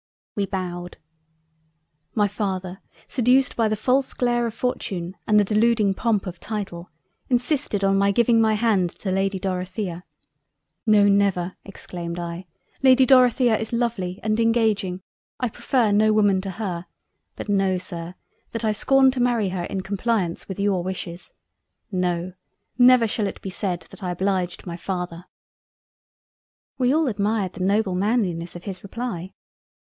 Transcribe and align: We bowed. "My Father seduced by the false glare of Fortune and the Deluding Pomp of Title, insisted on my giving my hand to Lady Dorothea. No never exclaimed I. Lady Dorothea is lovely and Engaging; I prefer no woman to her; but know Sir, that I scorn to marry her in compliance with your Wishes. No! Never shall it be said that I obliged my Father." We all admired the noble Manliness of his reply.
We 0.35 0.47
bowed. 0.47 0.97
"My 2.15 2.27
Father 2.27 2.81
seduced 3.07 3.55
by 3.55 3.67
the 3.67 3.75
false 3.75 4.15
glare 4.15 4.47
of 4.47 4.55
Fortune 4.55 5.15
and 5.27 5.39
the 5.39 5.43
Deluding 5.43 5.93
Pomp 5.93 6.25
of 6.25 6.39
Title, 6.39 6.89
insisted 7.29 7.83
on 7.83 7.99
my 7.99 8.11
giving 8.11 8.41
my 8.41 8.55
hand 8.55 8.89
to 9.01 9.11
Lady 9.11 9.37
Dorothea. 9.37 10.03
No 10.87 11.07
never 11.07 11.57
exclaimed 11.63 12.17
I. 12.17 12.47
Lady 12.81 13.05
Dorothea 13.05 13.59
is 13.59 13.71
lovely 13.71 14.19
and 14.23 14.39
Engaging; 14.39 15.03
I 15.39 15.49
prefer 15.49 15.91
no 15.91 16.11
woman 16.11 16.41
to 16.41 16.49
her; 16.51 16.87
but 17.35 17.47
know 17.47 17.77
Sir, 17.77 18.15
that 18.53 18.65
I 18.65 18.71
scorn 18.71 19.11
to 19.11 19.19
marry 19.19 19.49
her 19.49 19.65
in 19.65 19.81
compliance 19.81 20.47
with 20.47 20.59
your 20.59 20.81
Wishes. 20.81 21.31
No! 21.91 22.33
Never 22.75 23.05
shall 23.05 23.27
it 23.27 23.39
be 23.43 23.51
said 23.51 23.85
that 23.91 24.01
I 24.01 24.09
obliged 24.09 24.65
my 24.65 24.77
Father." 24.77 25.25
We 26.79 26.91
all 26.91 27.07
admired 27.07 27.53
the 27.53 27.63
noble 27.63 27.93
Manliness 27.93 28.55
of 28.55 28.63
his 28.63 28.81
reply. 28.81 29.33